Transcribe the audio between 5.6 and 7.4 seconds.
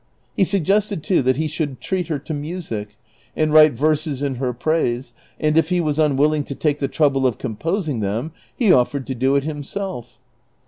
he was un willino; to take the ti'ouble of